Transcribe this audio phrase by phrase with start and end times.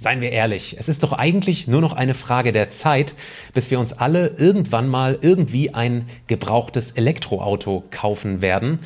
[0.00, 3.14] Seien wir ehrlich, es ist doch eigentlich nur noch eine Frage der Zeit,
[3.52, 8.78] bis wir uns alle irgendwann mal irgendwie ein gebrauchtes Elektroauto kaufen werden.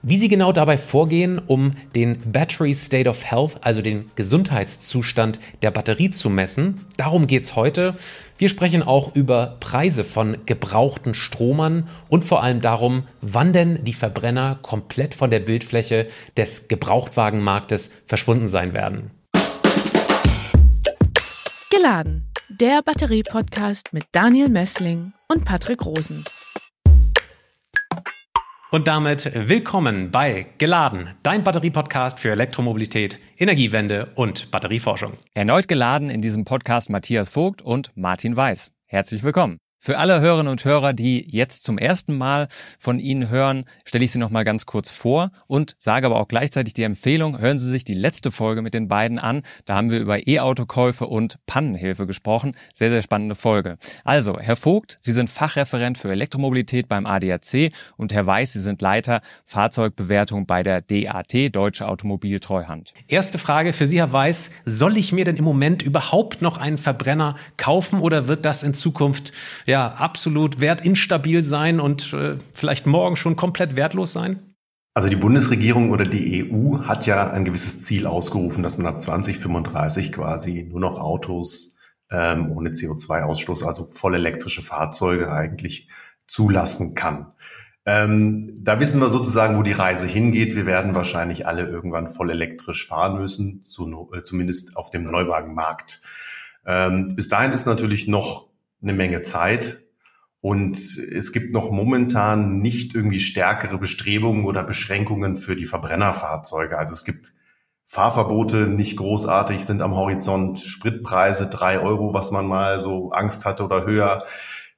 [0.00, 5.70] Wie Sie genau dabei vorgehen, um den Battery State of Health, also den Gesundheitszustand der
[5.70, 7.94] Batterie zu messen, darum geht's heute.
[8.38, 13.94] Wir sprechen auch über Preise von gebrauchten Stromern und vor allem darum, wann denn die
[13.94, 16.06] Verbrenner komplett von der Bildfläche
[16.38, 19.10] des Gebrauchtwagenmarktes verschwunden sein werden.
[21.76, 26.24] Geladen, der Batterie-Podcast mit Daniel Messling und Patrick Rosen.
[28.70, 35.14] Und damit willkommen bei Geladen, dein Batterie-Podcast für Elektromobilität, Energiewende und Batterieforschung.
[35.34, 38.70] Erneut geladen in diesem Podcast Matthias Vogt und Martin Weiß.
[38.86, 39.58] Herzlich willkommen.
[39.84, 42.48] Für alle Hörerinnen und Hörer, die jetzt zum ersten Mal
[42.78, 46.26] von Ihnen hören, stelle ich Sie noch mal ganz kurz vor und sage aber auch
[46.26, 49.42] gleichzeitig die Empfehlung, hören Sie sich die letzte Folge mit den beiden an.
[49.66, 52.56] Da haben wir über E-Autokäufe und Pannenhilfe gesprochen.
[52.74, 53.76] Sehr, sehr spannende Folge.
[54.04, 58.80] Also, Herr Vogt, Sie sind Fachreferent für Elektromobilität beim ADAC und Herr Weiß, Sie sind
[58.80, 62.94] Leiter Fahrzeugbewertung bei der DAT, Deutsche Automobiltreuhand.
[63.06, 64.50] Erste Frage für Sie, Herr Weiß.
[64.64, 68.72] Soll ich mir denn im Moment überhaupt noch einen Verbrenner kaufen oder wird das in
[68.72, 69.34] Zukunft
[69.66, 74.54] ja, ja absolut wertinstabil sein und äh, vielleicht morgen schon komplett wertlos sein?
[74.94, 79.00] Also die Bundesregierung oder die EU hat ja ein gewisses Ziel ausgerufen, dass man ab
[79.00, 81.74] 2035 quasi nur noch Autos
[82.12, 85.88] ähm, ohne CO2-Ausstoß, also voll elektrische Fahrzeuge eigentlich
[86.28, 87.32] zulassen kann.
[87.84, 90.54] Ähm, da wissen wir sozusagen, wo die Reise hingeht.
[90.54, 96.00] Wir werden wahrscheinlich alle irgendwann voll elektrisch fahren müssen, zu, äh, zumindest auf dem Neuwagenmarkt.
[96.64, 98.53] Ähm, bis dahin ist natürlich noch
[98.84, 99.82] eine Menge Zeit.
[100.40, 106.78] Und es gibt noch momentan nicht irgendwie stärkere Bestrebungen oder Beschränkungen für die Verbrennerfahrzeuge.
[106.78, 107.32] Also es gibt
[107.86, 113.64] Fahrverbote nicht großartig, sind am Horizont, Spritpreise drei Euro, was man mal so Angst hatte
[113.64, 114.24] oder höher.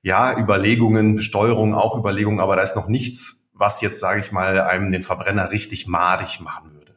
[0.02, 4.60] Ja, Überlegungen, Besteuerung, auch Überlegungen, aber da ist noch nichts, was jetzt, sage ich mal,
[4.60, 6.94] einem den Verbrenner richtig madig machen würde.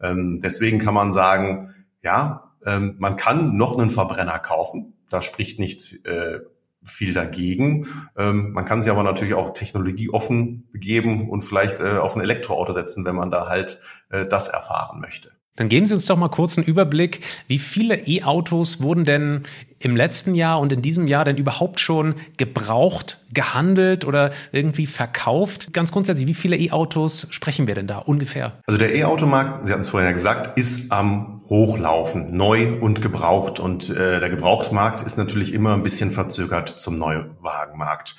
[0.00, 4.94] Ähm, deswegen kann man sagen, ja, ähm, man kann noch einen Verbrenner kaufen.
[5.10, 6.40] Da spricht nicht äh,
[6.84, 7.86] viel dagegen.
[8.16, 12.72] Ähm, man kann sich aber natürlich auch technologieoffen begeben und vielleicht äh, auf ein Elektroauto
[12.72, 13.80] setzen, wenn man da halt
[14.10, 15.32] äh, das erfahren möchte.
[15.58, 19.42] Dann geben Sie uns doch mal kurz einen Überblick, wie viele E-Autos wurden denn
[19.80, 25.72] im letzten Jahr und in diesem Jahr denn überhaupt schon gebraucht, gehandelt oder irgendwie verkauft?
[25.72, 28.60] Ganz grundsätzlich, wie viele E-Autos sprechen wir denn da ungefähr?
[28.68, 33.58] Also der E-Automarkt, Sie hatten es vorhin ja gesagt, ist am Hochlaufen, neu und gebraucht.
[33.58, 38.16] Und äh, der Gebrauchtmarkt ist natürlich immer ein bisschen verzögert zum Neuwagenmarkt.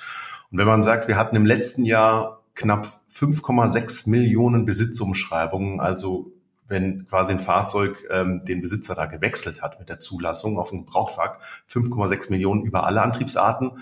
[0.50, 6.32] Und wenn man sagt, wir hatten im letzten Jahr knapp 5,6 Millionen Besitzumschreibungen, also
[6.66, 10.84] wenn quasi ein Fahrzeug ähm, den Besitzer da gewechselt hat mit der Zulassung auf den
[10.84, 11.36] Gebrauchtwagen,
[11.68, 13.72] 5,6 Millionen über alle Antriebsarten.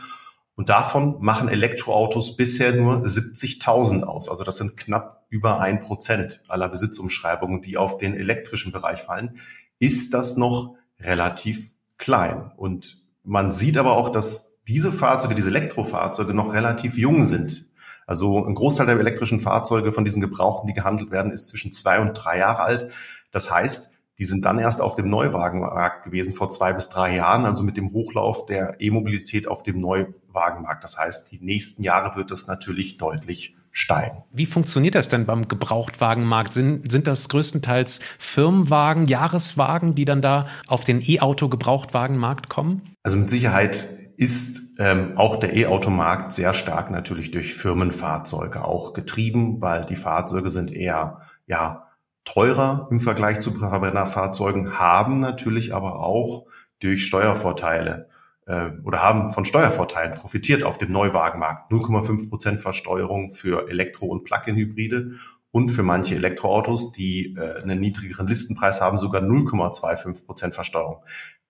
[0.58, 4.28] Und davon machen Elektroautos bisher nur 70.000 aus.
[4.28, 9.38] Also das sind knapp über ein Prozent aller Besitzumschreibungen, die auf den elektrischen Bereich fallen.
[9.78, 12.50] Ist das noch relativ klein?
[12.56, 17.66] Und man sieht aber auch, dass diese Fahrzeuge, diese Elektrofahrzeuge noch relativ jung sind.
[18.08, 22.00] Also ein Großteil der elektrischen Fahrzeuge von diesen Gebrauchten, die gehandelt werden, ist zwischen zwei
[22.00, 22.92] und drei Jahre alt.
[23.30, 27.46] Das heißt, die sind dann erst auf dem Neuwagenmarkt gewesen vor zwei bis drei Jahren,
[27.46, 30.82] also mit dem Hochlauf der E-Mobilität auf dem Neuwagenmarkt.
[30.82, 34.24] Das heißt, die nächsten Jahre wird es natürlich deutlich steigen.
[34.32, 36.52] Wie funktioniert das denn beim Gebrauchtwagenmarkt?
[36.52, 42.82] Sind, sind das größtenteils Firmenwagen, Jahreswagen, die dann da auf den E-Auto-Gebrauchtwagenmarkt kommen?
[43.04, 49.60] Also mit Sicherheit ist ähm, auch der E-Automarkt sehr stark natürlich durch Firmenfahrzeuge auch getrieben,
[49.60, 51.87] weil die Fahrzeuge sind eher ja
[52.28, 56.46] teurer im Vergleich zu Verbrennerfahrzeugen, haben natürlich aber auch
[56.80, 58.08] durch Steuervorteile
[58.46, 61.72] äh, oder haben von Steuervorteilen profitiert auf dem Neuwagenmarkt.
[61.72, 65.12] 0,5 Prozent Versteuerung für Elektro- und Plug-in-Hybride
[65.50, 71.02] und für manche Elektroautos, die äh, einen niedrigeren Listenpreis haben, sogar 0,25 Prozent Versteuerung.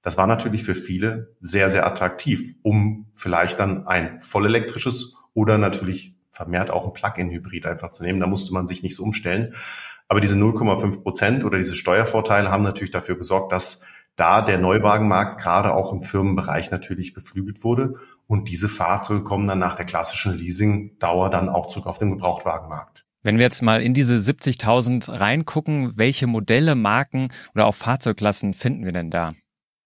[0.02, 6.14] Das war natürlich für viele sehr, sehr attraktiv, um vielleicht dann ein vollelektrisches oder natürlich
[6.30, 8.20] vermehrt auch ein Plug-in-Hybrid einfach zu nehmen.
[8.20, 9.54] Da musste man sich nicht so umstellen.
[10.08, 13.82] Aber diese 0,5 Prozent oder diese Steuervorteile haben natürlich dafür gesorgt, dass
[14.16, 17.94] da der Neuwagenmarkt gerade auch im Firmenbereich natürlich beflügelt wurde.
[18.26, 23.04] Und diese Fahrzeuge kommen dann nach der klassischen Leasing-Dauer dann auch zurück auf den Gebrauchtwagenmarkt.
[23.22, 28.84] Wenn wir jetzt mal in diese 70.000 reingucken, welche Modelle, Marken oder auch Fahrzeugklassen finden
[28.84, 29.34] wir denn da?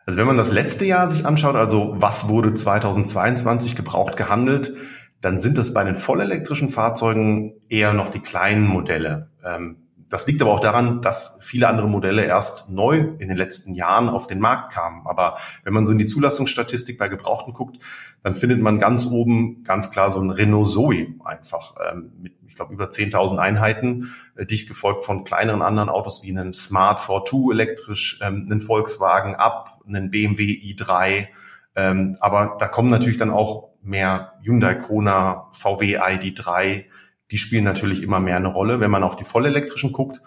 [0.06, 4.74] Also wenn man das letzte Jahr sich anschaut, also was wurde 2022 gebraucht gehandelt,
[5.20, 9.30] dann sind das bei den vollelektrischen Fahrzeugen eher noch die kleinen Modelle.
[9.44, 9.81] Ähm,
[10.12, 14.10] das liegt aber auch daran, dass viele andere Modelle erst neu in den letzten Jahren
[14.10, 15.06] auf den Markt kamen.
[15.06, 17.78] Aber wenn man so in die Zulassungsstatistik bei Gebrauchten guckt,
[18.22, 22.54] dann findet man ganz oben ganz klar so ein Renault Zoe einfach ähm, mit, ich
[22.54, 27.50] glaube, über 10.000 Einheiten, äh, dicht gefolgt von kleineren anderen Autos wie einem Smart 42
[27.50, 31.28] elektrisch, ähm, einen Volkswagen Up, einen BMW i3.
[31.74, 36.84] Ähm, aber da kommen natürlich dann auch mehr Hyundai Kona, VW ID3,
[37.32, 40.20] die spielen natürlich immer mehr eine Rolle, wenn man auf die vollelektrischen guckt.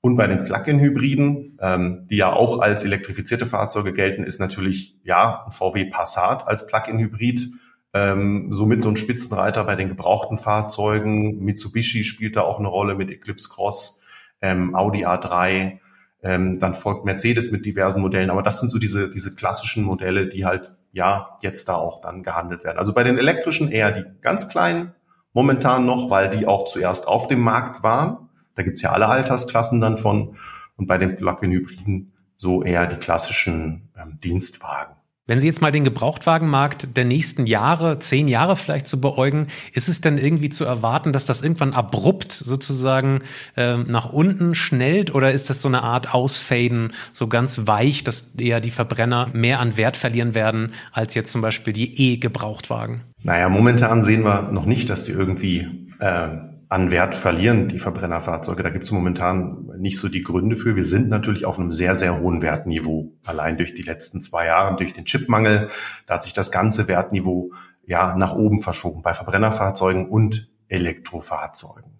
[0.00, 5.44] Und bei den Plug-in-Hybriden, ähm, die ja auch als elektrifizierte Fahrzeuge gelten, ist natürlich ja
[5.46, 7.48] ein VW Passat als Plug-in-Hybrid
[7.94, 11.38] ähm, somit so ein Spitzenreiter bei den gebrauchten Fahrzeugen.
[11.38, 14.00] Mitsubishi spielt da auch eine Rolle mit Eclipse Cross,
[14.42, 15.78] ähm, Audi A3.
[16.22, 18.30] Ähm, dann folgt Mercedes mit diversen Modellen.
[18.30, 22.22] Aber das sind so diese, diese klassischen Modelle, die halt ja jetzt da auch dann
[22.24, 22.78] gehandelt werden.
[22.78, 24.92] Also bei den elektrischen eher die ganz kleinen
[25.34, 28.30] momentan noch, weil die auch zuerst auf dem Markt waren.
[28.54, 30.36] Da gibt's ja alle Altersklassen dann von.
[30.76, 34.96] Und bei den Plug-in-Hybriden so eher die klassischen ähm, Dienstwagen.
[35.26, 39.88] Wenn Sie jetzt mal den Gebrauchtwagenmarkt der nächsten Jahre, zehn Jahre vielleicht zu beäugen, ist
[39.88, 43.20] es denn irgendwie zu erwarten, dass das irgendwann abrupt sozusagen
[43.56, 48.32] äh, nach unten schnellt oder ist das so eine Art Ausfaden, so ganz weich, dass
[48.36, 53.04] eher die Verbrenner mehr an Wert verlieren werden als jetzt zum Beispiel die E-Gebrauchtwagen?
[53.22, 55.66] Naja, momentan sehen wir noch nicht, dass die irgendwie
[56.00, 56.28] äh,
[56.74, 58.64] an Wert verlieren, die Verbrennerfahrzeuge.
[58.64, 60.74] Da gibt es momentan nicht so die Gründe für.
[60.74, 63.12] Wir sind natürlich auf einem sehr, sehr hohen Wertniveau.
[63.24, 65.68] Allein durch die letzten zwei Jahre, durch den Chipmangel,
[66.06, 67.52] da hat sich das ganze Wertniveau
[67.86, 71.92] ja nach oben verschoben bei Verbrennerfahrzeugen und Elektrofahrzeugen.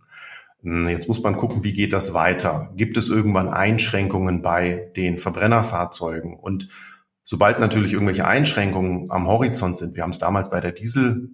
[0.63, 2.73] Hm, jetzt muss man gucken, wie geht das weiter?
[2.75, 6.35] Gibt es irgendwann Einschränkungen bei den Verbrennerfahrzeugen?
[6.35, 6.69] Und
[7.23, 11.31] sobald natürlich irgendwelche Einschränkungen am Horizont sind, wir haben es damals bei der Diesel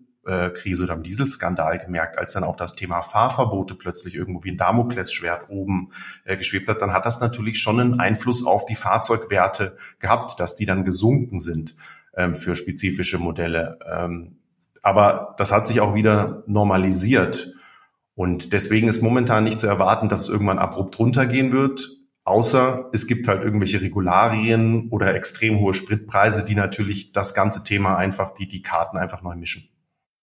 [0.50, 4.58] Krise oder am Dieselskandal gemerkt, als dann auch das Thema Fahrverbote plötzlich irgendwo wie ein
[4.58, 5.92] Damoklesschwert oben
[6.24, 10.54] äh, geschwebt hat, dann hat das natürlich schon einen Einfluss auf die Fahrzeugwerte gehabt, dass
[10.54, 11.74] die dann gesunken sind
[12.14, 13.78] ähm, für spezifische Modelle.
[13.90, 14.36] Ähm,
[14.82, 17.54] aber das hat sich auch wieder normalisiert.
[18.14, 21.88] Und deswegen ist momentan nicht zu erwarten, dass es irgendwann abrupt runtergehen wird.
[22.24, 27.96] Außer es gibt halt irgendwelche Regularien oder extrem hohe Spritpreise, die natürlich das ganze Thema
[27.96, 29.70] einfach, die die Karten einfach neu mischen.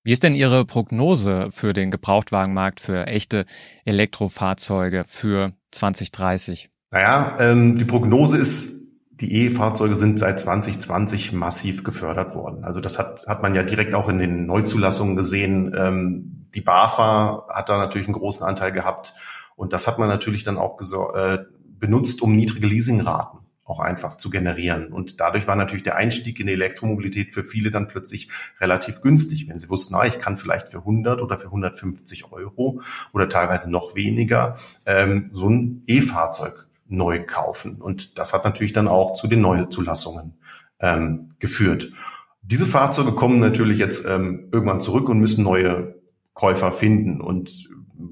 [0.08, 3.46] Wie ist denn Ihre Prognose für den Gebrauchtwagenmarkt für echte
[3.84, 6.70] Elektrofahrzeuge für 2030?
[6.92, 12.64] Naja, ähm, die Prognose ist, die E-Fahrzeuge sind seit 2020 massiv gefördert worden.
[12.64, 15.76] Also das hat, hat man ja direkt auch in den Neuzulassungen gesehen.
[15.78, 19.14] Ähm, die BAFA hat da natürlich einen großen Anteil gehabt.
[19.58, 20.80] Und das hat man natürlich dann auch
[21.18, 21.40] äh,
[21.80, 23.37] benutzt, um niedrige Leasingraten
[23.68, 24.94] auch einfach zu generieren.
[24.94, 28.30] Und dadurch war natürlich der Einstieg in die Elektromobilität für viele dann plötzlich
[28.60, 32.82] relativ günstig, wenn sie wussten, na, ich kann vielleicht für 100 oder für 150 Euro
[33.14, 37.82] oder teilweise noch weniger ähm, so ein E-Fahrzeug neu kaufen.
[37.82, 40.38] Und das hat natürlich dann auch zu den Neuzulassungen
[40.80, 41.92] ähm, geführt.
[42.42, 45.96] Diese Fahrzeuge kommen natürlich jetzt ähm, irgendwann zurück und müssen neue
[46.34, 47.20] Käufer finden.
[47.20, 47.68] Und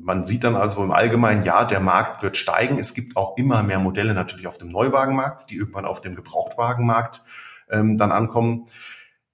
[0.05, 2.77] man sieht dann also im Allgemeinen, ja, der Markt wird steigen.
[2.77, 7.23] Es gibt auch immer mehr Modelle natürlich auf dem Neuwagenmarkt, die irgendwann auf dem Gebrauchtwagenmarkt
[7.71, 8.67] ähm, dann ankommen.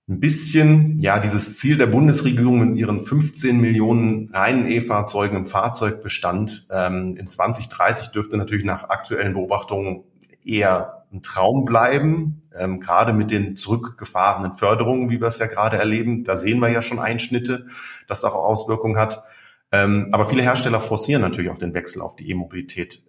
[0.08, 6.68] Ein bisschen, ja, dieses Ziel der Bundesregierung mit ihren 15 Millionen reinen E-Fahrzeugen im Fahrzeugbestand
[6.72, 10.06] ähm, in 2030 dürfte natürlich nach aktuellen Beobachtungen
[10.46, 15.76] eher ein Traum bleiben, ähm, gerade mit den zurückgefahrenen Förderungen, wie wir es ja gerade
[15.76, 16.24] erleben.
[16.24, 17.68] Da sehen wir ja schon Einschnitte,
[18.08, 19.26] das auch Auswirkungen hat.
[19.72, 23.04] Ähm, aber viele Hersteller forcieren natürlich auch den Wechsel auf die E-Mobilität.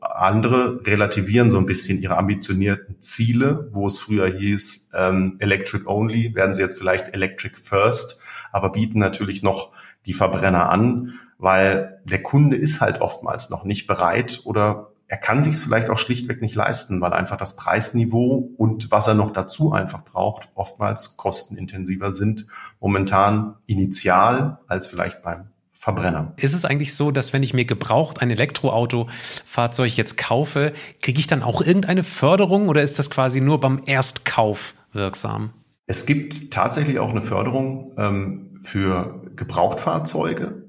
[0.00, 6.34] Andere relativieren so ein bisschen ihre ambitionierten Ziele, wo es früher hieß, ähm, Electric Only,
[6.34, 8.18] werden sie jetzt vielleicht Electric First,
[8.52, 9.72] aber bieten natürlich noch
[10.06, 15.42] die Verbrenner an, weil der Kunde ist halt oftmals noch nicht bereit oder er kann
[15.42, 19.30] sich es vielleicht auch schlichtweg nicht leisten, weil einfach das Preisniveau und was er noch
[19.30, 22.46] dazu einfach braucht, oftmals kostenintensiver sind
[22.80, 26.32] momentan initial als vielleicht beim Verbrenner.
[26.36, 31.26] Ist es eigentlich so, dass wenn ich mir gebraucht ein Elektroautofahrzeug jetzt kaufe, kriege ich
[31.26, 35.50] dann auch irgendeine Förderung oder ist das quasi nur beim Erstkauf wirksam?
[35.86, 40.66] Es gibt tatsächlich auch eine Förderung ähm, für Gebrauchtfahrzeuge.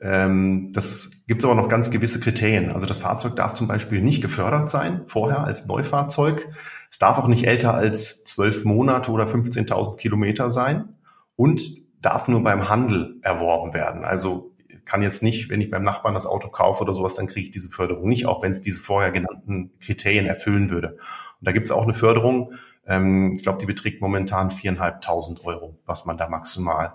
[0.00, 2.70] Ähm, das gibt es aber noch ganz gewisse Kriterien.
[2.70, 6.48] Also das Fahrzeug darf zum Beispiel nicht gefördert sein vorher als Neufahrzeug.
[6.90, 10.94] Es darf auch nicht älter als zwölf Monate oder 15.000 Kilometer sein
[11.36, 14.04] und darf nur beim Handel erworben werden.
[14.04, 17.46] Also kann jetzt nicht, wenn ich beim Nachbarn das Auto kaufe oder sowas, dann kriege
[17.46, 20.92] ich diese Förderung nicht, auch wenn es diese vorher genannten Kriterien erfüllen würde.
[20.92, 22.52] Und da gibt es auch eine Förderung,
[22.86, 26.94] ähm, ich glaube, die beträgt momentan viereinhalbtausend Euro, was man da maximal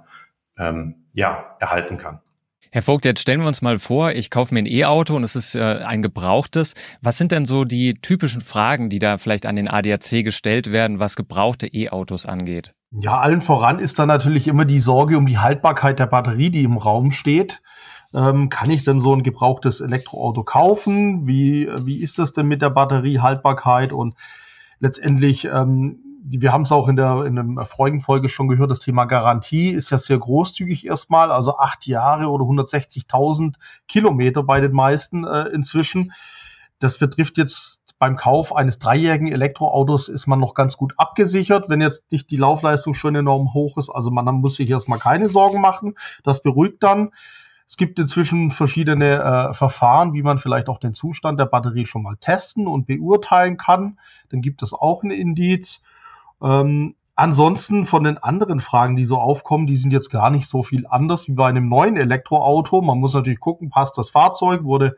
[0.58, 2.22] ähm, ja, erhalten kann.
[2.72, 5.36] Herr Vogt, jetzt stellen wir uns mal vor, ich kaufe mir ein E-Auto und es
[5.36, 6.74] ist äh, ein gebrauchtes.
[7.02, 11.00] Was sind denn so die typischen Fragen, die da vielleicht an den ADAC gestellt werden,
[11.00, 12.74] was gebrauchte E-Autos angeht?
[12.92, 16.64] Ja, allen voran ist da natürlich immer die Sorge um die Haltbarkeit der Batterie, die
[16.64, 17.62] im Raum steht.
[18.14, 21.26] Ähm, kann ich denn so ein gebrauchtes Elektroauto kaufen?
[21.26, 23.94] Wie, wie ist das denn mit der Batteriehaltbarkeit?
[23.94, 24.16] Und
[24.80, 28.80] letztendlich ähm, wir haben es auch in der in der vorigen Folge schon gehört, das
[28.80, 33.56] Thema Garantie ist ja sehr großzügig erstmal, also acht Jahre oder 160.000
[33.88, 36.14] Kilometer bei den meisten äh, inzwischen.
[36.80, 41.82] Das betrifft jetzt beim Kauf eines dreijährigen Elektroautos ist man noch ganz gut abgesichert, wenn
[41.82, 43.92] jetzt nicht die Laufleistung schon enorm hoch ist.
[43.92, 45.94] Also man muss sich erstmal keine Sorgen machen.
[46.24, 47.12] Das beruhigt dann.
[47.68, 52.02] Es gibt inzwischen verschiedene äh, Verfahren, wie man vielleicht auch den Zustand der Batterie schon
[52.02, 54.00] mal testen und beurteilen kann.
[54.30, 55.84] Dann gibt es auch ein Indiz.
[56.42, 60.64] Ähm, ansonsten von den anderen Fragen, die so aufkommen, die sind jetzt gar nicht so
[60.64, 62.82] viel anders wie bei einem neuen Elektroauto.
[62.82, 64.96] Man muss natürlich gucken, passt das Fahrzeug, wurde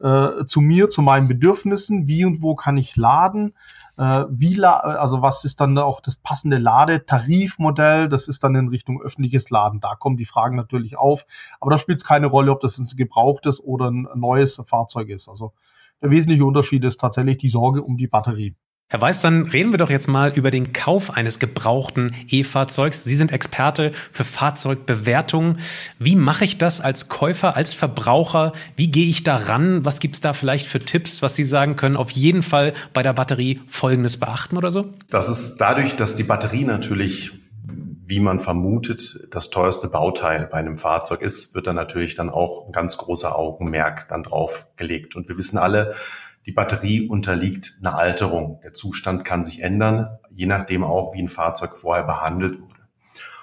[0.00, 3.54] äh, zu mir, zu meinen Bedürfnissen, wie und wo kann ich laden,
[3.96, 9.02] äh, wie also was ist dann auch das passende Ladetarifmodell, das ist dann in Richtung
[9.02, 9.80] öffentliches Laden.
[9.80, 11.24] Da kommen die Fragen natürlich auf,
[11.60, 15.28] aber da spielt es keine Rolle, ob das ein gebrauchtes oder ein neues Fahrzeug ist.
[15.28, 15.52] Also
[16.00, 18.54] der wesentliche Unterschied ist tatsächlich die Sorge um die Batterie.
[18.90, 23.04] Herr Weiß, dann reden wir doch jetzt mal über den Kauf eines gebrauchten E-Fahrzeugs.
[23.04, 25.58] Sie sind Experte für Fahrzeugbewertung.
[25.98, 28.52] Wie mache ich das als Käufer, als Verbraucher?
[28.76, 29.84] Wie gehe ich da ran?
[29.84, 31.96] Was gibt es da vielleicht für Tipps, was Sie sagen können?
[31.96, 34.94] Auf jeden Fall bei der Batterie Folgendes beachten oder so?
[35.10, 37.34] Das ist dadurch, dass die Batterie natürlich
[38.10, 42.64] wie man vermutet, das teuerste Bauteil bei einem Fahrzeug ist, wird da natürlich dann auch
[42.64, 45.14] ein ganz großer Augenmerk dann drauf gelegt.
[45.14, 45.94] Und wir wissen alle,
[46.48, 48.58] die Batterie unterliegt einer Alterung.
[48.64, 52.80] Der Zustand kann sich ändern, je nachdem auch, wie ein Fahrzeug vorher behandelt wurde.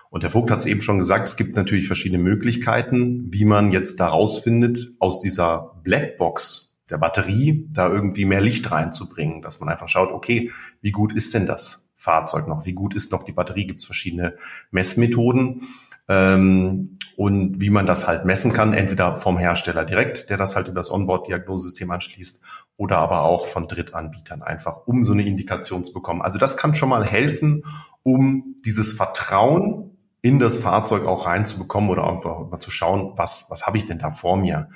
[0.09, 3.69] Und der Vogt hat es eben schon gesagt, es gibt natürlich verschiedene Möglichkeiten, wie man
[3.69, 9.69] jetzt daraus findet, aus dieser Blackbox der Batterie da irgendwie mehr Licht reinzubringen, dass man
[9.69, 12.65] einfach schaut, okay, wie gut ist denn das Fahrzeug noch?
[12.65, 13.67] Wie gut ist noch die Batterie?
[13.67, 14.35] Gibt es verschiedene
[14.71, 15.61] Messmethoden.
[16.07, 20.67] Ähm, und wie man das halt messen kann, entweder vom Hersteller direkt, der das halt
[20.67, 22.41] über das Onboard-Diagnosesystem anschließt,
[22.77, 26.21] oder aber auch von Drittanbietern einfach, um so eine Indikation zu bekommen.
[26.21, 27.63] Also das kann schon mal helfen,
[28.03, 33.65] um dieses Vertrauen in das Fahrzeug auch reinzubekommen oder einfach mal zu schauen, was, was
[33.65, 34.69] habe ich denn da vor mir?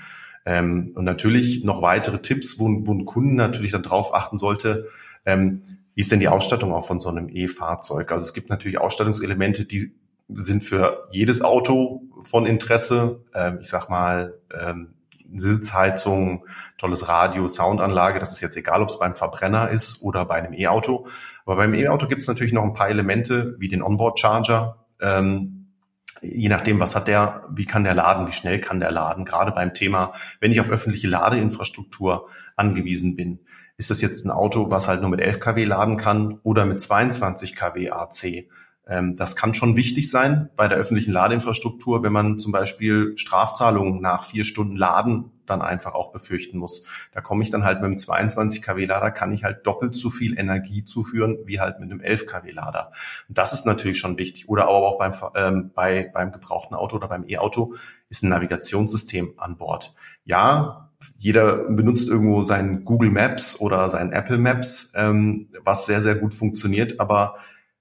[0.46, 4.88] Ähm, und natürlich noch weitere Tipps, wo, wo ein Kunde natürlich dann drauf achten sollte,
[5.26, 5.64] ähm,
[5.96, 8.12] wie ist denn die Ausstattung auch von so einem E-Fahrzeug?
[8.12, 9.99] Also es gibt natürlich Ausstattungselemente, die
[10.36, 13.24] sind für jedes Auto von Interesse.
[13.34, 14.94] Ähm, ich sag mal, ähm,
[15.36, 16.46] Sitzheizung,
[16.78, 20.54] tolles Radio, Soundanlage, das ist jetzt egal, ob es beim Verbrenner ist oder bei einem
[20.54, 21.08] E-Auto.
[21.46, 24.86] Aber beim E-Auto gibt es natürlich noch ein paar Elemente wie den Onboard-Charger.
[25.02, 25.60] Ähm,
[26.22, 29.26] je nachdem, was hat der, wie kann der laden, wie schnell kann der laden.
[29.26, 33.40] Gerade beim Thema, wenn ich auf öffentliche Ladeinfrastruktur angewiesen bin,
[33.78, 36.82] ist das jetzt ein Auto, was halt nur mit 11 kW laden kann oder mit
[36.82, 38.50] 22 kW AC.
[38.90, 44.02] Ähm, das kann schon wichtig sein bei der öffentlichen Ladeinfrastruktur, wenn man zum Beispiel Strafzahlungen
[44.02, 46.86] nach vier Stunden Laden dann einfach auch befürchten muss.
[47.12, 50.10] Da komme ich dann halt mit einem 22 kW Lader, kann ich halt doppelt so
[50.10, 52.92] viel Energie zuführen wie halt mit einem 11 kW Lader.
[53.28, 54.50] Und das ist natürlich schon wichtig.
[54.50, 57.76] Oder aber auch beim, ähm, bei, beim gebrauchten Auto oder beim E-Auto
[58.10, 59.94] ist ein Navigationssystem an Bord.
[60.26, 66.16] Ja, jeder benutzt irgendwo sein Google Maps oder sein Apple Maps, ähm, was sehr, sehr
[66.16, 67.36] gut funktioniert, aber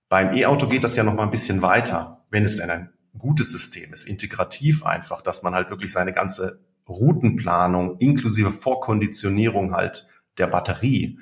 [0.08, 3.50] beim E-Auto geht das ja noch mal ein bisschen weiter, wenn es denn ein gutes
[3.50, 10.06] System ist, integrativ einfach, dass man halt wirklich seine ganze Routenplanung inklusive Vorkonditionierung halt
[10.38, 11.18] der Batterie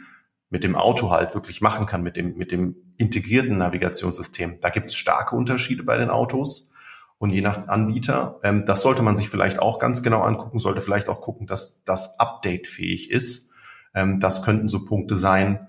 [0.48, 4.58] mit dem Auto halt wirklich machen kann, mit dem, mit dem integrierten Navigationssystem.
[4.60, 6.70] Da gibt es starke Unterschiede bei den Autos
[7.18, 8.38] und je nach Anbieter.
[8.44, 11.82] Ähm, das sollte man sich vielleicht auch ganz genau angucken, sollte vielleicht auch gucken, dass
[11.84, 13.50] das Update fähig ist.
[13.94, 15.66] Ähm, das könnten so Punkte sein.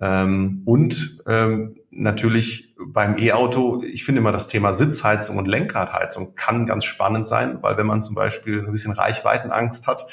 [0.00, 6.66] Ähm, und ähm, natürlich beim E-Auto, ich finde immer das Thema Sitzheizung und Lenkradheizung kann
[6.66, 10.06] ganz spannend sein, weil wenn man zum Beispiel ein bisschen Reichweitenangst hat,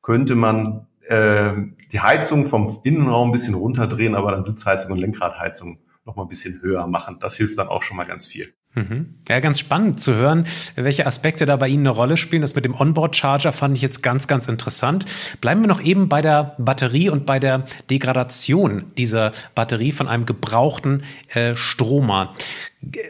[0.00, 1.52] könnte man äh,
[1.90, 6.28] die Heizung vom Innenraum ein bisschen runterdrehen, aber dann Sitzheizung und Lenkradheizung noch mal ein
[6.28, 7.18] bisschen höher machen.
[7.20, 8.54] Das hilft dann auch schon mal ganz viel.
[8.74, 9.16] Mhm.
[9.28, 12.40] Ja, ganz spannend zu hören, welche Aspekte da bei Ihnen eine Rolle spielen.
[12.40, 15.04] Das mit dem Onboard-Charger fand ich jetzt ganz, ganz interessant.
[15.40, 20.24] Bleiben wir noch eben bei der Batterie und bei der Degradation dieser Batterie von einem
[20.24, 21.02] gebrauchten
[21.34, 22.32] äh, Stromer.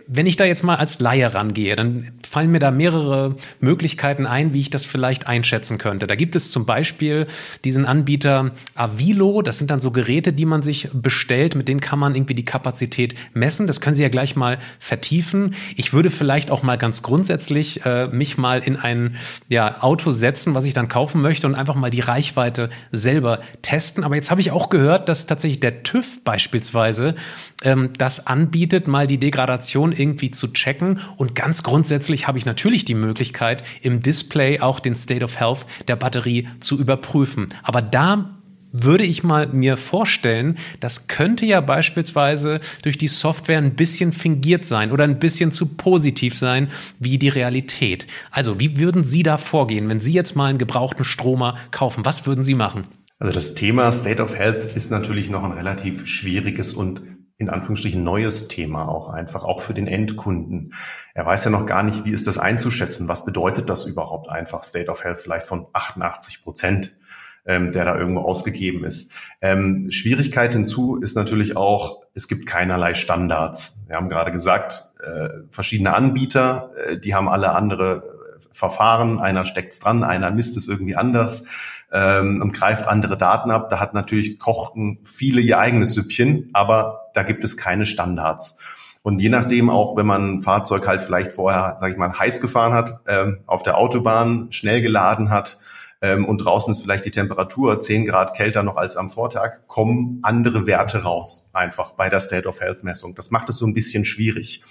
[0.07, 4.53] Wenn ich da jetzt mal als Laie rangehe, dann fallen mir da mehrere Möglichkeiten ein,
[4.53, 6.07] wie ich das vielleicht einschätzen könnte.
[6.07, 7.27] Da gibt es zum Beispiel
[7.65, 9.41] diesen Anbieter Avilo.
[9.41, 11.55] Das sind dann so Geräte, die man sich bestellt.
[11.55, 13.67] Mit denen kann man irgendwie die Kapazität messen.
[13.67, 15.55] Das können Sie ja gleich mal vertiefen.
[15.77, 19.17] Ich würde vielleicht auch mal ganz grundsätzlich äh, mich mal in ein
[19.49, 24.05] ja, Auto setzen, was ich dann kaufen möchte und einfach mal die Reichweite selber testen.
[24.05, 27.15] Aber jetzt habe ich auch gehört, dass tatsächlich der TÜV beispielsweise
[27.63, 31.01] ähm, das anbietet, mal die Degradation irgendwie zu checken.
[31.17, 35.67] Und ganz grundsätzlich habe ich natürlich die Möglichkeit, im Display auch den State of Health
[35.89, 37.49] der Batterie zu überprüfen.
[37.63, 38.39] Aber da
[38.73, 44.65] würde ich mal mir vorstellen, das könnte ja beispielsweise durch die Software ein bisschen fingiert
[44.65, 48.07] sein oder ein bisschen zu positiv sein wie die Realität.
[48.31, 52.05] Also, wie würden Sie da vorgehen, wenn Sie jetzt mal einen gebrauchten Stromer kaufen?
[52.05, 52.85] Was würden Sie machen?
[53.23, 57.03] Also das Thema State of Health ist natürlich noch ein relativ schwieriges und
[57.43, 60.75] in Anführungsstrichen neues Thema auch einfach, auch für den Endkunden.
[61.15, 63.09] Er weiß ja noch gar nicht, wie ist das einzuschätzen?
[63.09, 66.97] Was bedeutet das überhaupt einfach State of Health vielleicht von 88 Prozent,
[67.45, 69.13] ähm, der da irgendwo ausgegeben ist?
[69.41, 73.83] Ähm, Schwierigkeit hinzu ist natürlich auch, es gibt keinerlei Standards.
[73.89, 78.05] Wir haben gerade gesagt, äh, verschiedene Anbieter, äh, die haben alle andere
[78.53, 79.19] Verfahren.
[79.19, 81.47] Einer steckt's dran, einer misst es irgendwie anders
[81.93, 83.69] ähm, und greift andere Daten ab.
[83.69, 88.57] Da hat natürlich kochten viele ihr eigenes Süppchen, aber da gibt es keine Standards.
[89.03, 92.41] Und je nachdem auch, wenn man ein Fahrzeug halt vielleicht vorher, sage ich mal, heiß
[92.41, 95.59] gefahren hat, ähm, auf der Autobahn schnell geladen hat
[96.01, 100.21] ähm, und draußen ist vielleicht die Temperatur 10 Grad kälter noch als am Vortag, kommen
[100.23, 103.15] andere Werte raus, einfach bei der State of Health Messung.
[103.17, 104.63] Das macht es so ein bisschen schwierig.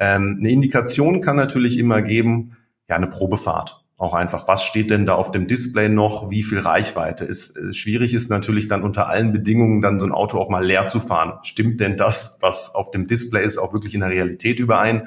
[0.00, 2.56] Ähm, eine Indikation kann natürlich immer geben,
[2.88, 6.58] ja, eine Probefahrt auch einfach, was steht denn da auf dem Display noch, wie viel
[6.58, 7.54] Reichweite ist.
[7.56, 10.88] Äh, schwierig ist natürlich dann unter allen Bedingungen dann so ein Auto auch mal leer
[10.88, 11.34] zu fahren.
[11.42, 15.06] Stimmt denn das, was auf dem Display ist, auch wirklich in der Realität überein?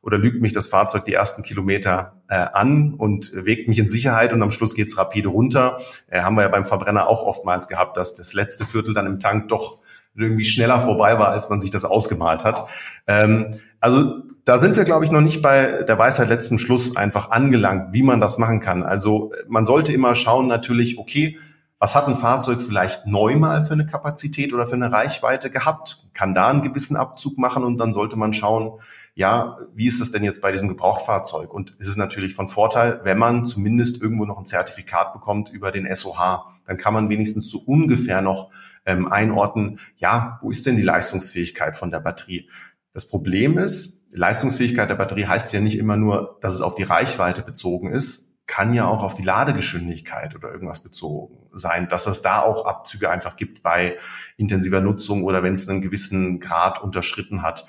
[0.00, 4.32] Oder lügt mich das Fahrzeug die ersten Kilometer äh, an und wägt mich in Sicherheit
[4.32, 5.78] und am Schluss geht's rapide runter?
[6.08, 9.18] Äh, haben wir ja beim Verbrenner auch oftmals gehabt, dass das letzte Viertel dann im
[9.20, 9.80] Tank doch
[10.16, 12.66] irgendwie schneller vorbei war, als man sich das ausgemalt hat.
[13.06, 17.30] Ähm, also da sind wir, glaube ich, noch nicht bei der Weisheit letzten Schluss einfach
[17.30, 18.82] angelangt, wie man das machen kann.
[18.82, 21.38] Also man sollte immer schauen natürlich, okay,
[21.78, 26.04] was hat ein Fahrzeug vielleicht neu mal für eine Kapazität oder für eine Reichweite gehabt?
[26.14, 28.80] Kann da einen gewissen Abzug machen und dann sollte man schauen,
[29.14, 31.54] ja, wie ist es denn jetzt bei diesem Gebrauchtfahrzeug?
[31.54, 35.70] Und es ist natürlich von Vorteil, wenn man zumindest irgendwo noch ein Zertifikat bekommt über
[35.70, 38.50] den SOH, dann kann man wenigstens so ungefähr noch
[38.86, 42.48] ähm, einordnen, ja, wo ist denn die Leistungsfähigkeit von der Batterie?
[42.92, 46.82] Das Problem ist, Leistungsfähigkeit der Batterie heißt ja nicht immer nur, dass es auf die
[46.82, 52.20] Reichweite bezogen ist, kann ja auch auf die Ladegeschwindigkeit oder irgendwas bezogen sein, dass es
[52.20, 53.96] da auch Abzüge einfach gibt bei
[54.36, 57.66] intensiver Nutzung oder wenn es einen gewissen Grad unterschritten hat.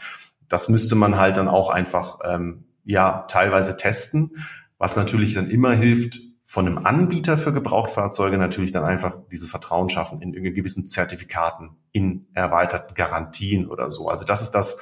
[0.48, 4.32] Das müsste man halt dann auch einfach ähm, ja teilweise testen,
[4.80, 9.88] was natürlich dann immer hilft, von einem Anbieter für Gebrauchtfahrzeuge natürlich dann einfach diese Vertrauen
[9.88, 14.10] schaffen in gewissen Zertifikaten, in erweiterten Garantien oder so.
[14.10, 14.78] Also das ist das,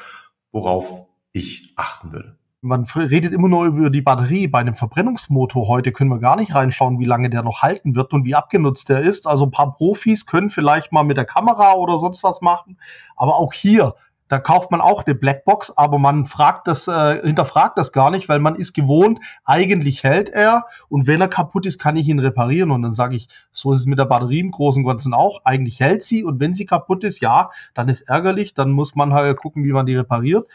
[0.52, 2.38] worauf ich achten würde.
[2.62, 4.48] Man redet immer nur über die Batterie.
[4.50, 8.12] Bei einem Verbrennungsmotor heute können wir gar nicht reinschauen, wie lange der noch halten wird
[8.12, 9.28] und wie abgenutzt der ist.
[9.28, 12.78] Also ein paar Profis können vielleicht mal mit der Kamera oder sonst was machen.
[13.16, 13.96] Aber auch hier
[14.30, 18.30] da kauft man auch eine Blackbox, aber man fragt das, äh, hinterfragt das gar nicht,
[18.30, 22.20] weil man ist gewohnt, eigentlich hält er und wenn er kaputt ist, kann ich ihn
[22.20, 22.70] reparieren.
[22.72, 25.42] Und dann sage ich, so ist es mit der Batterie im Großen und Ganzen auch.
[25.46, 29.14] Eigentlich hält sie und wenn sie kaputt ist, ja, dann ist ärgerlich, dann muss man
[29.14, 30.48] halt gucken, wie man die repariert.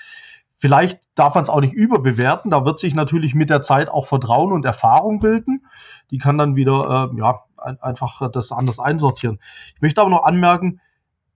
[0.55, 2.53] Vielleicht darf man es auch nicht überbewerten.
[2.53, 5.67] Da wird sich natürlich mit der Zeit auch Vertrauen und Erfahrung bilden.
[6.13, 9.41] Die kann dann wieder äh, ja, ein, einfach das anders einsortieren.
[9.75, 10.81] Ich möchte aber noch anmerken,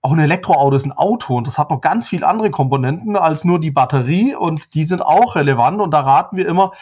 [0.00, 3.44] auch ein Elektroauto ist ein Auto und das hat noch ganz viele andere Komponenten als
[3.44, 6.72] nur die Batterie und die sind auch relevant und da raten wir immer,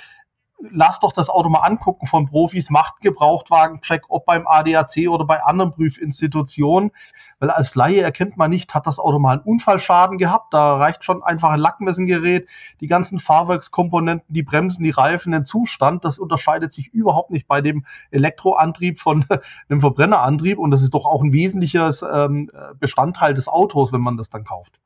[0.58, 5.42] lass doch das Auto mal angucken von Profis, macht Gebrauchtwagen-Check, ob beim ADAC oder bei
[5.42, 6.92] anderen Prüfinstitutionen.
[7.38, 10.54] Weil als Laie erkennt man nicht, hat das Auto mal einen Unfallschaden gehabt.
[10.54, 12.48] Da reicht schon einfach ein Lackmessengerät,
[12.80, 16.04] die ganzen Fahrwerkskomponenten, die Bremsen, die Reifen, den Zustand.
[16.04, 19.26] Das unterscheidet sich überhaupt nicht bei dem Elektroantrieb von
[19.68, 20.58] einem Verbrennerantrieb.
[20.58, 24.44] Und das ist doch auch ein wesentliches ähm, Bestandteil des Autos, wenn man das dann
[24.44, 24.80] kauft.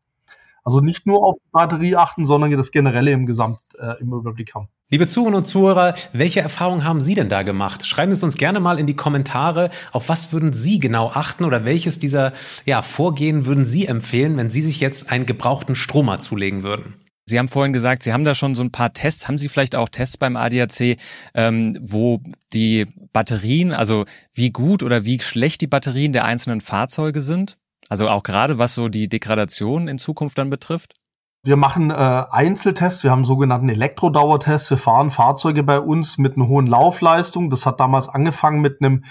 [0.65, 4.55] Also nicht nur auf die Batterie achten, sondern das Generelle im Gesamt äh, im Überblick
[4.55, 4.69] haben.
[4.91, 7.87] Liebe Zuhörerinnen und Zuhörer, welche Erfahrungen haben Sie denn da gemacht?
[7.87, 9.71] Schreiben Sie es uns gerne mal in die Kommentare.
[9.93, 12.33] Auf was würden Sie genau achten oder welches dieser
[12.67, 16.95] ja, Vorgehen würden Sie empfehlen, wenn Sie sich jetzt einen gebrauchten Stromer zulegen würden?
[17.27, 19.29] Sie haben vorhin gesagt, Sie haben da schon so ein paar Tests.
[19.29, 20.97] Haben Sie vielleicht auch Tests beim ADAC,
[21.35, 22.21] ähm, wo
[22.53, 27.57] die Batterien, also wie gut oder wie schlecht die Batterien der einzelnen Fahrzeuge sind?
[27.89, 30.95] Also auch gerade was so die Degradation in Zukunft dann betrifft?
[31.43, 34.69] Wir machen äh, Einzeltests, wir haben sogenannten Elektrodauertest.
[34.69, 37.49] Wir fahren Fahrzeuge bei uns mit einer hohen Laufleistung.
[37.49, 39.05] Das hat damals angefangen mit einem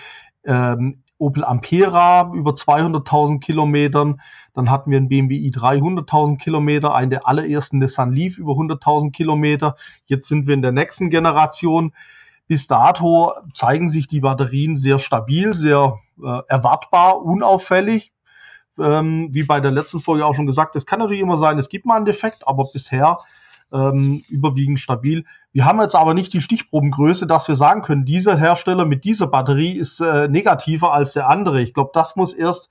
[0.46, 4.22] ähm, Opel Ampera über 200.000 Kilometern.
[4.54, 9.12] Dann hatten wir einen BMW i3 100.000 Kilometer, einen der allerersten Nissan Leaf über 100.000
[9.12, 9.76] Kilometer.
[10.06, 11.94] Jetzt sind wir in der nächsten Generation.
[12.46, 18.12] Bis dato zeigen sich die Batterien sehr stabil, sehr äh, erwartbar, unauffällig
[18.80, 21.70] ähm, wie bei der letzten Folge auch schon gesagt, es kann natürlich immer sein, es
[21.70, 23.20] gibt mal einen Defekt, aber bisher
[23.72, 25.26] ähm, überwiegend stabil.
[25.52, 29.28] Wir haben jetzt aber nicht die Stichprobengröße, dass wir sagen können, dieser Hersteller mit dieser
[29.28, 31.62] Batterie ist äh, negativer als der andere.
[31.62, 32.70] Ich glaube, das muss erst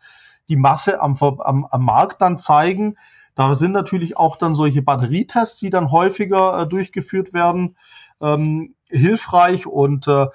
[0.49, 2.97] die Masse am, am, am Markt dann zeigen.
[3.35, 7.77] Da sind natürlich auch dann solche Batterietests, die dann häufiger äh, durchgeführt werden,
[8.21, 10.27] ähm, hilfreich und äh,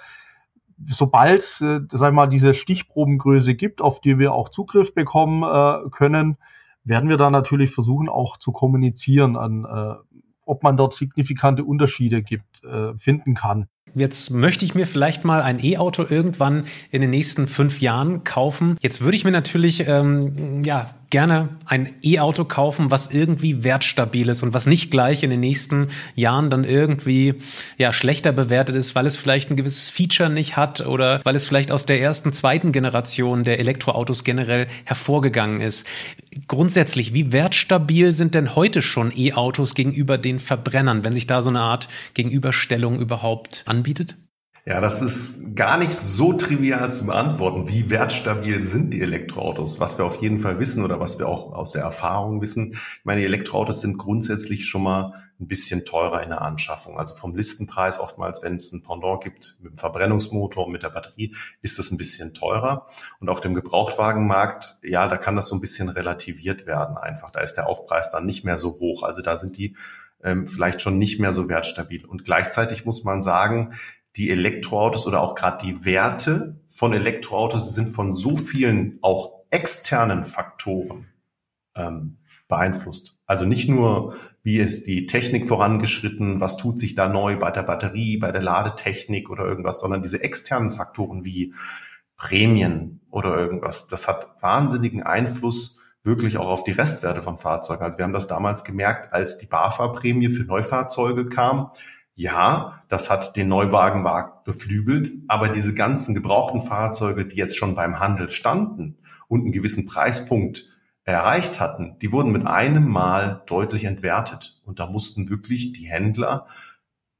[0.88, 5.90] sobald es, äh, sag mal, diese Stichprobengröße gibt, auf die wir auch Zugriff bekommen äh,
[5.90, 6.38] können,
[6.84, 12.22] werden wir da natürlich versuchen, auch zu kommunizieren, an, äh, ob man dort signifikante Unterschiede
[12.22, 13.68] gibt, äh, finden kann.
[13.96, 18.78] Jetzt möchte ich mir vielleicht mal ein E-Auto irgendwann in den nächsten fünf Jahren kaufen.
[18.82, 24.42] Jetzt würde ich mir natürlich ähm, ja gerne ein E-Auto kaufen, was irgendwie wertstabil ist
[24.42, 27.36] und was nicht gleich in den nächsten Jahren dann irgendwie
[27.78, 31.46] ja schlechter bewertet ist, weil es vielleicht ein gewisses Feature nicht hat oder weil es
[31.46, 35.86] vielleicht aus der ersten, zweiten Generation der Elektroautos generell hervorgegangen ist.
[36.48, 41.52] Grundsätzlich, wie wertstabil sind denn heute schon E-Autos gegenüber den Verbrennern, wenn sich da so
[41.52, 44.16] eine Art Gegenüberstellung überhaupt anbietet?
[44.66, 47.68] Ja, das ist gar nicht so trivial zu beantworten.
[47.68, 49.82] Wie wertstabil sind die Elektroautos?
[49.82, 52.72] Was wir auf jeden Fall wissen oder was wir auch aus der Erfahrung wissen.
[52.72, 56.98] Ich meine, die Elektroautos sind grundsätzlich schon mal ein bisschen teurer in der Anschaffung.
[56.98, 60.92] Also vom Listenpreis oftmals, wenn es ein Pendant gibt mit dem Verbrennungsmotor und mit der
[60.92, 62.88] Batterie, ist das ein bisschen teurer.
[63.20, 67.32] Und auf dem Gebrauchtwagenmarkt, ja, da kann das so ein bisschen relativiert werden einfach.
[67.32, 69.04] Da ist der Aufpreis dann nicht mehr so hoch.
[69.04, 69.76] Also da sind die
[70.24, 72.06] ähm, vielleicht schon nicht mehr so wertstabil.
[72.06, 73.74] Und gleichzeitig muss man sagen,
[74.16, 80.24] die Elektroautos oder auch gerade die Werte von Elektroautos sind von so vielen auch externen
[80.24, 81.08] Faktoren
[81.76, 83.18] ähm, beeinflusst.
[83.26, 87.64] Also nicht nur, wie ist die Technik vorangeschritten, was tut sich da neu bei der
[87.64, 91.54] Batterie, bei der Ladetechnik oder irgendwas, sondern diese externen Faktoren wie
[92.16, 97.84] Prämien oder irgendwas, das hat wahnsinnigen Einfluss wirklich auch auf die Restwerte von Fahrzeugen.
[97.84, 101.72] Also wir haben das damals gemerkt, als die BAFA-Prämie für Neufahrzeuge kam,
[102.16, 108.00] ja, das hat den Neuwagenmarkt beflügelt, aber diese ganzen gebrauchten Fahrzeuge, die jetzt schon beim
[108.00, 108.98] Handel standen
[109.28, 110.70] und einen gewissen Preispunkt
[111.06, 114.62] erreicht hatten, die wurden mit einem Mal deutlich entwertet.
[114.64, 116.48] Und da mussten wirklich die Händler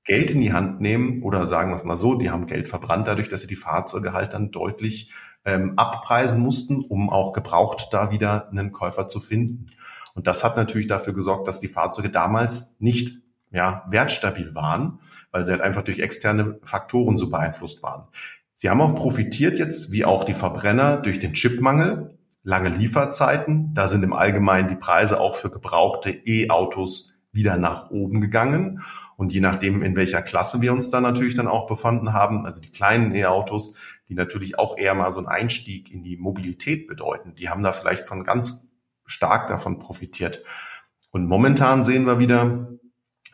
[0.06, 3.08] Geld in die Hand nehmen oder sagen wir es mal so, die haben Geld verbrannt
[3.08, 5.12] dadurch, dass sie die Fahrzeuge halt dann deutlich
[5.46, 9.68] ähm, abpreisen mussten, um auch gebraucht da wieder einen Käufer zu finden.
[10.14, 13.23] Und das hat natürlich dafür gesorgt, dass die Fahrzeuge damals nicht
[13.54, 15.00] ja, wertstabil waren,
[15.32, 18.08] weil sie halt einfach durch externe Faktoren so beeinflusst waren.
[18.56, 23.74] Sie haben auch profitiert jetzt, wie auch die Verbrenner, durch den Chipmangel, lange Lieferzeiten.
[23.74, 28.82] Da sind im Allgemeinen die Preise auch für gebrauchte E-Autos wieder nach oben gegangen.
[29.18, 32.60] Und je nachdem, in welcher Klasse wir uns da natürlich dann auch befanden haben, also
[32.60, 33.76] die kleinen E-Autos,
[34.10, 37.72] die natürlich auch eher mal so einen Einstieg in die Mobilität bedeuten, die haben da
[37.72, 38.68] vielleicht von ganz
[39.06, 40.44] stark davon profitiert.
[41.12, 42.73] Und momentan sehen wir wieder,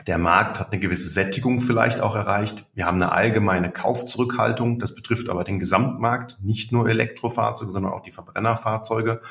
[0.10, 2.66] der Markt hat eine gewisse Sättigung vielleicht auch erreicht.
[2.74, 4.80] Wir haben eine allgemeine Kaufzurückhaltung.
[4.80, 9.22] Das betrifft aber den Gesamtmarkt, nicht nur Elektrofahrzeuge, sondern auch die Verbrennerfahrzeuge.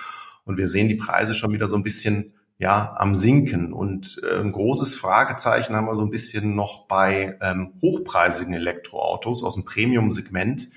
[0.45, 3.73] Und wir sehen die Preise schon wieder so ein bisschen ja am sinken.
[3.73, 9.43] Und äh, ein großes Fragezeichen haben wir so ein bisschen noch bei ähm, hochpreisigen Elektroautos
[9.43, 10.69] aus dem Premium-Segment.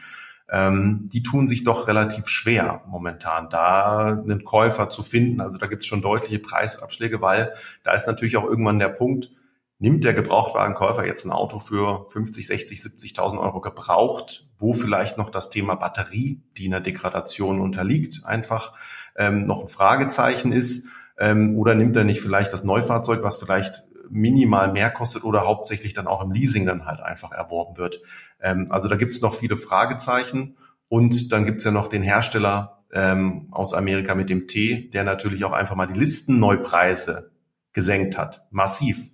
[0.49, 5.41] Ähm, die tun sich doch relativ schwer momentan, da einen Käufer zu finden.
[5.41, 9.29] Also da gibt es schon deutliche Preisabschläge, weil da ist natürlich auch irgendwann der Punkt,
[9.81, 15.31] nimmt der Gebrauchtwagenkäufer jetzt ein Auto für 50, 60, 70.000 Euro gebraucht, wo vielleicht noch
[15.31, 18.73] das Thema Batterie, die einer Degradation unterliegt, einfach
[19.15, 20.85] ähm, noch ein Fragezeichen ist,
[21.17, 25.93] ähm, oder nimmt er nicht vielleicht das Neufahrzeug, was vielleicht minimal mehr kostet oder hauptsächlich
[25.93, 28.01] dann auch im Leasing dann halt einfach erworben wird.
[28.39, 30.57] Ähm, also da gibt es noch viele Fragezeichen
[30.89, 35.03] und dann gibt es ja noch den Hersteller ähm, aus Amerika mit dem T, der
[35.03, 37.31] natürlich auch einfach mal die Listenneupreise
[37.73, 39.11] gesenkt hat, massiv.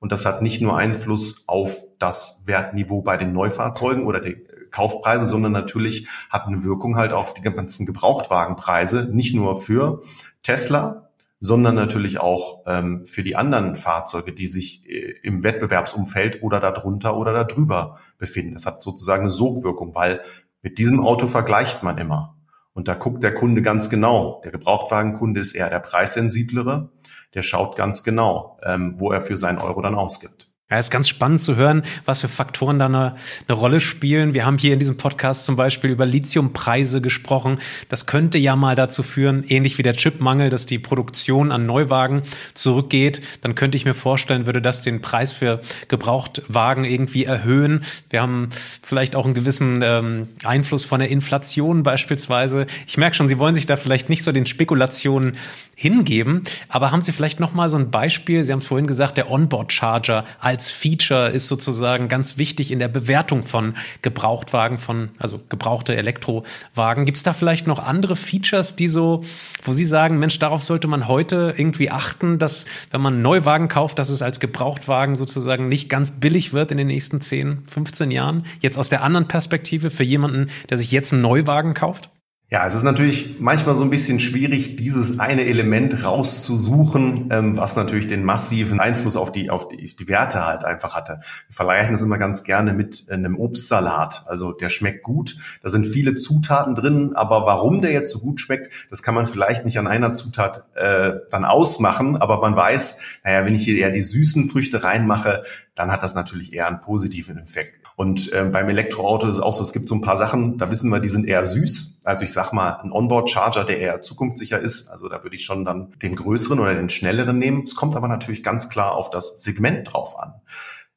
[0.00, 4.36] Und das hat nicht nur Einfluss auf das Wertniveau bei den Neufahrzeugen oder die
[4.70, 10.02] Kaufpreise, sondern natürlich hat eine Wirkung halt auf die ganzen Gebrauchtwagenpreise, nicht nur für
[10.42, 11.08] Tesla,
[11.40, 17.16] sondern natürlich auch ähm, für die anderen Fahrzeuge, die sich äh, im Wettbewerbsumfeld oder darunter
[17.16, 18.54] oder darüber befinden.
[18.54, 20.20] Das hat sozusagen eine Sogwirkung, weil
[20.62, 22.37] mit diesem Auto vergleicht man immer.
[22.78, 24.40] Und da guckt der Kunde ganz genau.
[24.44, 26.92] Der Gebrauchtwagenkunde ist eher der preissensiblere.
[27.34, 30.47] Der schaut ganz genau, ähm, wo er für seinen Euro dann ausgibt.
[30.70, 33.14] Ja, ist ganz spannend zu hören, was für Faktoren da eine,
[33.48, 34.34] eine Rolle spielen.
[34.34, 37.56] Wir haben hier in diesem Podcast zum Beispiel über Lithiumpreise gesprochen.
[37.88, 42.20] Das könnte ja mal dazu führen, ähnlich wie der Chipmangel, dass die Produktion an Neuwagen
[42.52, 43.22] zurückgeht.
[43.40, 47.82] Dann könnte ich mir vorstellen, würde das den Preis für Gebrauchtwagen irgendwie erhöhen.
[48.10, 48.50] Wir haben
[48.82, 52.66] vielleicht auch einen gewissen ähm, Einfluss von der Inflation beispielsweise.
[52.86, 55.38] Ich merke schon, Sie wollen sich da vielleicht nicht so den Spekulationen
[55.74, 58.44] hingeben, aber haben Sie vielleicht noch mal so ein Beispiel?
[58.44, 60.24] Sie haben es vorhin gesagt, der Onboard Charger
[60.58, 67.04] als Feature ist sozusagen ganz wichtig in der Bewertung von Gebrauchtwagen, von, also gebrauchte Elektrowagen.
[67.04, 69.22] Gibt es da vielleicht noch andere Features, die so,
[69.62, 73.68] wo Sie sagen, Mensch, darauf sollte man heute irgendwie achten, dass, wenn man einen Neuwagen
[73.68, 78.10] kauft, dass es als Gebrauchtwagen sozusagen nicht ganz billig wird in den nächsten 10, 15
[78.10, 78.44] Jahren?
[78.58, 82.10] Jetzt aus der anderen Perspektive für jemanden, der sich jetzt einen Neuwagen kauft?
[82.50, 87.76] Ja, es ist natürlich manchmal so ein bisschen schwierig, dieses eine Element rauszusuchen, ähm, was
[87.76, 91.20] natürlich den massiven Einfluss auf die, auf die, die Werte halt einfach hatte.
[91.46, 94.24] Wir vergleichen das immer ganz gerne mit einem Obstsalat.
[94.28, 98.40] Also der schmeckt gut, da sind viele Zutaten drin, aber warum der jetzt so gut
[98.40, 103.02] schmeckt, das kann man vielleicht nicht an einer Zutat äh, dann ausmachen, aber man weiß,
[103.24, 105.42] naja, wenn ich hier eher die süßen Früchte reinmache,
[105.78, 107.86] dann hat das natürlich eher einen positiven Effekt.
[107.96, 110.70] Und äh, beim Elektroauto ist es auch so, es gibt so ein paar Sachen, da
[110.70, 112.00] wissen wir, die sind eher süß.
[112.04, 115.64] Also ich sag mal, ein Onboard-Charger, der eher zukunftssicher ist, also da würde ich schon
[115.64, 117.62] dann den größeren oder den schnelleren nehmen.
[117.62, 120.34] Es kommt aber natürlich ganz klar auf das Segment drauf an.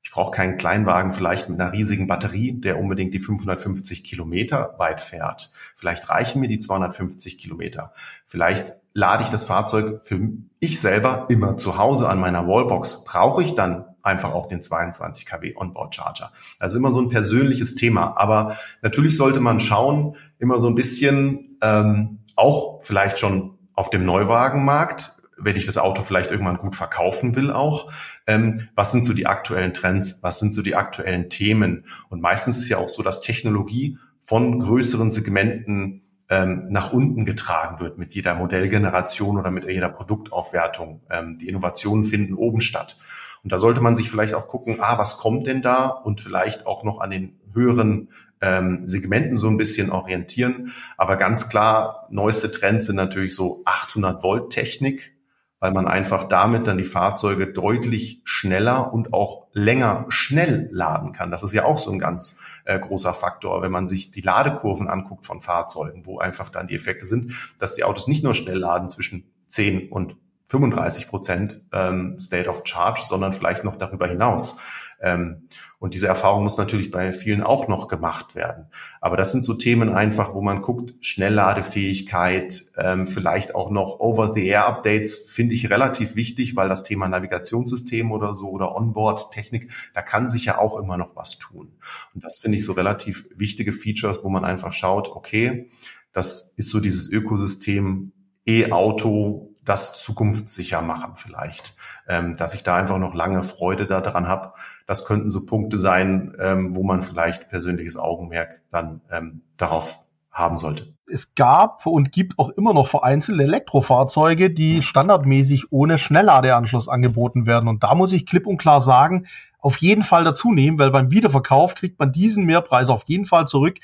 [0.03, 4.99] Ich brauche keinen Kleinwagen vielleicht mit einer riesigen Batterie, der unbedingt die 550 Kilometer weit
[4.99, 5.51] fährt.
[5.75, 7.93] Vielleicht reichen mir die 250 Kilometer.
[8.25, 10.19] Vielleicht lade ich das Fahrzeug für
[10.59, 13.05] ich selber immer zu Hause an meiner Wallbox.
[13.05, 16.31] Brauche ich dann einfach auch den 22 kW Onboard Charger.
[16.59, 18.17] Das ist immer so ein persönliches Thema.
[18.17, 24.05] Aber natürlich sollte man schauen, immer so ein bisschen ähm, auch vielleicht schon auf dem
[24.05, 27.91] Neuwagenmarkt, wenn ich das Auto vielleicht irgendwann gut verkaufen will auch.
[28.27, 30.19] Ähm, was sind so die aktuellen Trends?
[30.21, 31.85] Was sind so die aktuellen Themen?
[32.09, 37.79] Und meistens ist ja auch so, dass Technologie von größeren Segmenten ähm, nach unten getragen
[37.79, 41.01] wird mit jeder Modellgeneration oder mit jeder Produktaufwertung.
[41.09, 42.97] Ähm, die Innovationen finden oben statt.
[43.43, 46.67] Und da sollte man sich vielleicht auch gucken, ah, was kommt denn da und vielleicht
[46.67, 48.09] auch noch an den höheren
[48.41, 50.73] ähm, Segmenten so ein bisschen orientieren.
[50.97, 55.15] Aber ganz klar, neueste Trends sind natürlich so 800 Volt Technik,
[55.59, 61.29] weil man einfach damit dann die Fahrzeuge deutlich schneller und auch länger schnell laden kann.
[61.29, 64.87] Das ist ja auch so ein ganz äh, großer Faktor, wenn man sich die Ladekurven
[64.87, 68.57] anguckt von Fahrzeugen, wo einfach dann die Effekte sind, dass die Autos nicht nur schnell
[68.57, 70.15] laden zwischen 10 und
[70.51, 74.57] 35 Prozent ähm, State of Charge, sondern vielleicht noch darüber hinaus.
[74.99, 75.47] Ähm,
[75.79, 78.67] und diese Erfahrung muss natürlich bei vielen auch noch gemacht werden.
[78.99, 85.31] Aber das sind so Themen einfach, wo man guckt, Schnellladefähigkeit, ähm, vielleicht auch noch Over-the-Air-Updates
[85.31, 90.45] finde ich relativ wichtig, weil das Thema Navigationssystem oder so oder Onboard-Technik, da kann sich
[90.45, 91.71] ja auch immer noch was tun.
[92.13, 95.71] Und das finde ich so relativ wichtige Features, wo man einfach schaut, okay,
[96.11, 98.11] das ist so dieses Ökosystem
[98.45, 101.75] E-Auto das zukunftssicher machen vielleicht,
[102.07, 104.53] ähm, dass ich da einfach noch lange Freude daran habe.
[104.87, 109.99] Das könnten so Punkte sein, ähm, wo man vielleicht persönliches Augenmerk dann ähm, darauf
[110.31, 110.93] haben sollte.
[111.07, 117.67] Es gab und gibt auch immer noch vereinzelte Elektrofahrzeuge, die standardmäßig ohne Schnellladeanschluss angeboten werden.
[117.67, 119.27] Und da muss ich klipp und klar sagen,
[119.61, 123.47] auf jeden Fall dazu nehmen, weil beim Wiederverkauf kriegt man diesen Mehrpreis auf jeden Fall
[123.47, 123.77] zurück.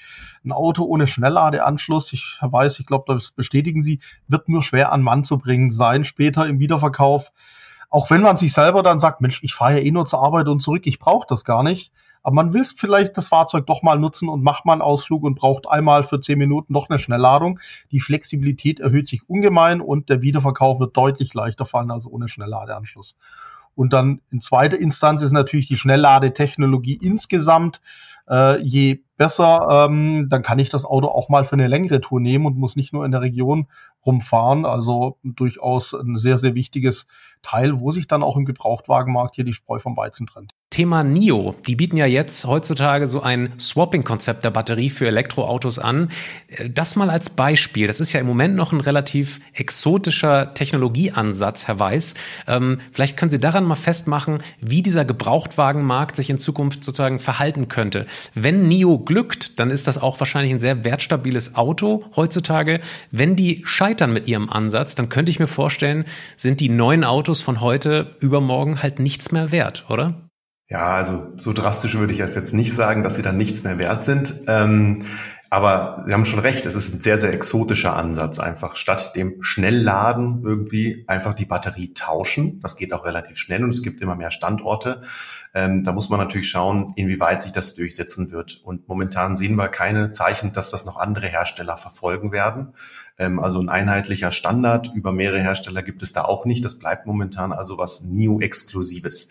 [0.43, 5.03] Ein Auto ohne Schnellladeanschluss, ich weiß, ich glaube, das bestätigen Sie, wird nur schwer an
[5.03, 7.31] Mann zu bringen sein später im Wiederverkauf.
[7.89, 10.47] Auch wenn man sich selber dann sagt, Mensch, ich fahre ja eh nur zur Arbeit
[10.47, 11.93] und zurück, ich brauche das gar nicht.
[12.21, 15.35] Aber man will vielleicht das Fahrzeug doch mal nutzen und macht mal einen Ausflug und
[15.35, 17.59] braucht einmal für zehn Minuten noch eine Schnellladung.
[17.91, 23.17] Die Flexibilität erhöht sich ungemein und der Wiederverkauf wird deutlich leichter fallen als ohne Schnellladeanschluss.
[23.77, 27.79] Und dann in zweiter Instanz ist natürlich die Schnellladetechnologie insgesamt.
[28.29, 32.19] Äh, je besser, ähm, dann kann ich das Auto auch mal für eine längere Tour
[32.19, 33.67] nehmen und muss nicht nur in der Region
[34.05, 34.65] rumfahren.
[34.65, 37.07] Also durchaus ein sehr, sehr wichtiges
[37.43, 40.53] Teil, wo sich dann auch im Gebrauchtwagenmarkt hier die Spreu vom Weizen trennt.
[40.69, 41.55] Thema NIO.
[41.65, 46.09] Die bieten ja jetzt heutzutage so ein Swapping-Konzept der Batterie für Elektroautos an.
[46.47, 47.87] Äh, das mal als Beispiel.
[47.87, 52.15] Das ist ja im Moment noch ein relativ exotischer Technologieansatz, Herr Weiß.
[52.47, 57.69] Ähm, vielleicht können Sie daran mal festmachen, wie dieser Gebrauchtwagenmarkt sich in Zukunft sozusagen verhalten
[57.69, 58.05] könnte.
[58.33, 62.79] Wenn NIO glückt, dann ist das auch wahrscheinlich ein sehr wertstabiles Auto heutzutage.
[63.11, 67.41] Wenn die scheitern mit ihrem Ansatz, dann könnte ich mir vorstellen, sind die neuen Autos
[67.41, 70.29] von heute übermorgen halt nichts mehr wert, oder?
[70.69, 73.79] Ja, also so drastisch würde ich es jetzt nicht sagen, dass sie dann nichts mehr
[73.79, 74.41] wert sind.
[74.47, 75.05] Ähm,
[75.49, 78.37] Aber Sie haben schon recht, es ist ein sehr, sehr exotischer Ansatz.
[78.37, 82.59] Einfach statt dem Schnellladen irgendwie einfach die Batterie tauschen.
[82.59, 85.01] Das geht auch relativ schnell und es gibt immer mehr Standorte.
[85.53, 88.61] Ähm, da muss man natürlich schauen, inwieweit sich das durchsetzen wird.
[88.63, 92.73] Und momentan sehen wir keine Zeichen, dass das noch andere Hersteller verfolgen werden.
[93.17, 96.65] Ähm, also ein einheitlicher Standard über mehrere Hersteller gibt es da auch nicht.
[96.65, 99.29] Das bleibt momentan also was NIO-Exklusives.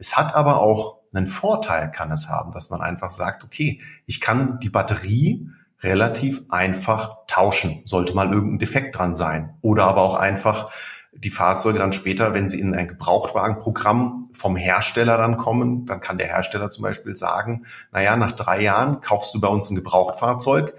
[0.00, 4.20] Es hat aber auch einen Vorteil kann es haben, dass man einfach sagt, okay, ich
[4.20, 5.48] kann die Batterie
[5.80, 9.56] relativ einfach tauschen, sollte mal irgendein Defekt dran sein.
[9.60, 10.70] Oder aber auch einfach
[11.12, 16.16] die Fahrzeuge dann später, wenn sie in ein Gebrauchtwagenprogramm vom Hersteller dann kommen, dann kann
[16.18, 20.74] der Hersteller zum Beispiel sagen, naja, nach drei Jahren kaufst du bei uns ein Gebrauchtfahrzeug,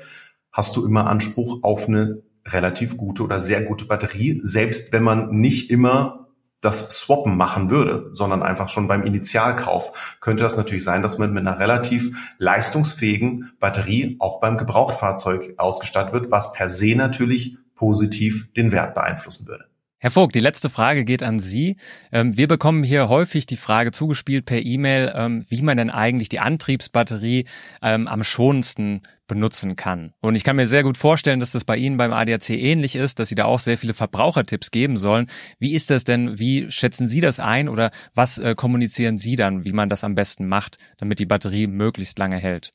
[0.51, 5.29] hast du immer Anspruch auf eine relativ gute oder sehr gute Batterie, selbst wenn man
[5.31, 6.20] nicht immer
[6.61, 11.33] das Swappen machen würde, sondern einfach schon beim Initialkauf, könnte das natürlich sein, dass man
[11.33, 18.53] mit einer relativ leistungsfähigen Batterie auch beim Gebrauchtfahrzeug ausgestattet wird, was per se natürlich positiv
[18.53, 19.65] den Wert beeinflussen würde.
[20.03, 21.77] Herr Vogt, die letzte Frage geht an Sie.
[22.11, 26.27] Ähm, wir bekommen hier häufig die Frage zugespielt per E-Mail, ähm, wie man denn eigentlich
[26.27, 27.45] die Antriebsbatterie
[27.83, 30.13] ähm, am schonendsten benutzen kann.
[30.19, 33.19] Und ich kann mir sehr gut vorstellen, dass das bei Ihnen beim ADAC ähnlich ist,
[33.19, 35.27] dass Sie da auch sehr viele Verbrauchertipps geben sollen.
[35.59, 36.39] Wie ist das denn?
[36.39, 40.15] Wie schätzen Sie das ein oder was äh, kommunizieren Sie dann, wie man das am
[40.15, 42.73] besten macht, damit die Batterie möglichst lange hält?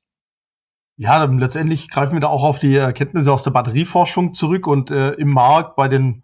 [0.97, 5.11] Ja, letztendlich greifen wir da auch auf die Erkenntnisse aus der Batterieforschung zurück und äh,
[5.15, 6.23] im Markt bei den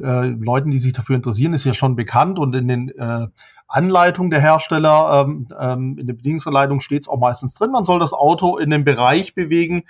[0.00, 3.26] äh, Leuten, die sich dafür interessieren, ist ja schon bekannt und in den äh,
[3.68, 7.98] Anleitungen der Hersteller, ähm, ähm, in der Bedienungsanleitung steht es auch meistens drin, man soll
[7.98, 9.84] das Auto in dem Bereich bewegen,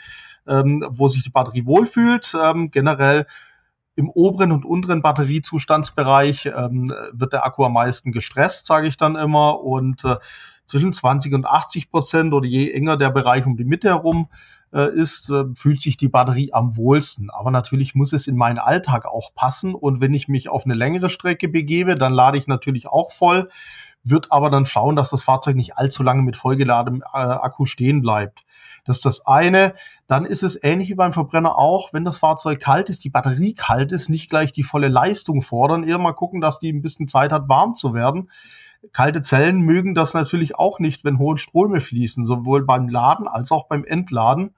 [0.47, 2.37] ähm, wo sich die Batterie wohlfühlt.
[2.42, 3.27] Ähm, generell
[3.97, 9.16] im oberen und unteren Batteriezustandsbereich ähm, wird der Akku am meisten gestresst, sage ich dann
[9.16, 9.61] immer.
[9.61, 10.16] Und äh,
[10.66, 14.29] zwischen 20 und 80 Prozent oder je enger der Bereich um die Mitte herum,
[14.77, 17.31] äh, ist, äh, fühlt sich die Batterie am wohlsten.
[17.31, 19.75] Aber natürlich muss es in meinen Alltag auch passen.
[19.75, 23.49] Und wenn ich mich auf eine längere Strecke begebe, dann lade ich natürlich auch voll,
[24.05, 28.03] wird aber dann schauen, dass das Fahrzeug nicht allzu lange mit vollgeladenem äh, Akku stehen
[28.03, 28.45] bleibt.
[28.85, 29.73] Das ist das eine.
[30.07, 33.55] Dann ist es ähnlich wie beim Verbrenner auch, wenn das Fahrzeug kalt ist, die Batterie
[33.55, 37.09] kalt ist, nicht gleich die volle Leistung fordern, eher mal gucken, dass die ein bisschen
[37.09, 38.31] Zeit hat, warm zu werden.
[38.92, 43.53] Kalte Zellen mögen das natürlich auch nicht, wenn hohe Ströme fließen, sowohl beim Laden als
[43.53, 44.55] auch beim Entladen.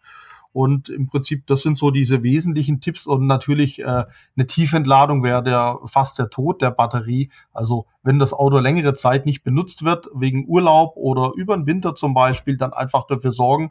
[0.52, 3.06] Und im Prinzip, das sind so diese wesentlichen Tipps.
[3.06, 4.04] Und natürlich äh,
[4.36, 7.30] eine Tiefentladung wäre der fast der Tod der Batterie.
[7.52, 11.94] Also wenn das Auto längere Zeit nicht benutzt wird, wegen Urlaub oder über den Winter
[11.94, 13.70] zum Beispiel, dann einfach dafür sorgen,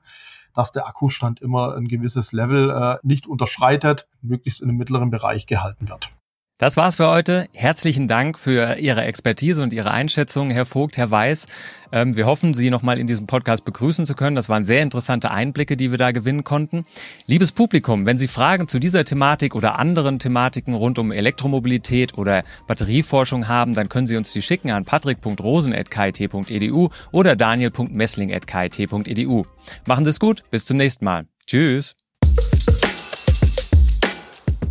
[0.53, 5.45] dass der Akkustand immer ein gewisses Level äh, nicht unterschreitet, möglichst in einem mittleren Bereich
[5.45, 6.11] gehalten wird.
[6.59, 7.47] Das war's für heute.
[7.53, 11.45] Herzlichen Dank für Ihre Expertise und Ihre Einschätzung, Herr Vogt, Herr Weiß.
[11.91, 14.35] Ähm, wir hoffen, Sie nochmal in diesem Podcast begrüßen zu können.
[14.35, 16.87] Das waren sehr interessante Einblicke, die wir da gewinnen konnten.
[17.27, 22.43] Liebes Publikum, wenn Sie Fragen zu dieser Thematik oder anderen Thematiken rund um Elektromobilität oder
[22.65, 29.45] Batterieforschung haben, dann können Sie uns die schicken an patrick.rosen.kit.edu oder daniel.messling.kit.edu.
[29.85, 30.41] Machen Sie es gut.
[30.49, 31.27] Bis zum nächsten Mal.
[31.45, 31.95] Tschüss.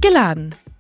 [0.00, 0.52] Geladen